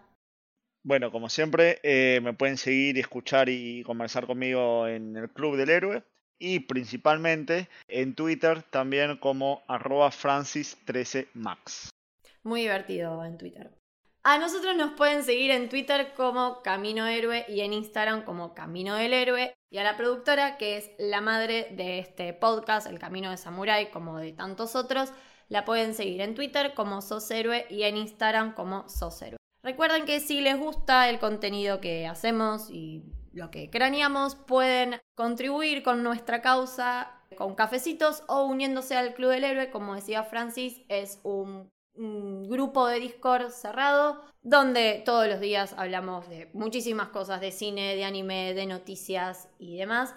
[0.84, 5.70] Bueno, como siempre, eh, me pueden seguir, escuchar y conversar conmigo en el Club del
[5.70, 6.02] Héroe
[6.38, 11.88] y principalmente en Twitter también como arroba francis13max.
[12.42, 13.70] Muy divertido en Twitter.
[14.24, 18.94] A nosotros nos pueden seguir en Twitter como Camino Héroe y en Instagram como Camino
[18.94, 19.52] del Héroe.
[19.68, 23.90] Y a la productora, que es la madre de este podcast, El Camino de Samurai,
[23.90, 25.12] como de tantos otros,
[25.48, 29.38] la pueden seguir en Twitter como Sos Héroe y en Instagram como Sos Héroe.
[29.64, 33.02] Recuerden que si les gusta el contenido que hacemos y
[33.32, 39.42] lo que craneamos, pueden contribuir con nuestra causa con cafecitos o uniéndose al Club del
[39.42, 39.70] Héroe.
[39.72, 46.28] Como decía Francis, es un un grupo de Discord cerrado donde todos los días hablamos
[46.28, 50.14] de muchísimas cosas, de cine, de anime, de noticias y demás.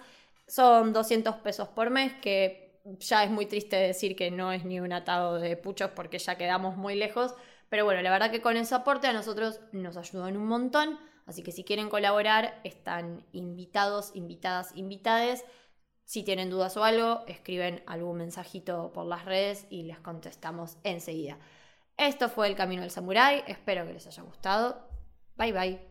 [0.48, 4.80] Son 200 pesos por mes, que ya es muy triste decir que no es ni
[4.80, 7.34] un atado de puchos porque ya quedamos muy lejos.
[7.68, 10.98] Pero bueno, la verdad que con ese aporte a nosotros nos ayudan un montón.
[11.26, 15.44] Así que si quieren colaborar, están invitados, invitadas, invitades.
[16.04, 21.38] Si tienen dudas o algo, escriben algún mensajito por las redes y les contestamos enseguida.
[21.96, 24.88] Esto fue El Camino del Samurái, espero que les haya gustado.
[25.36, 25.86] Bye bye.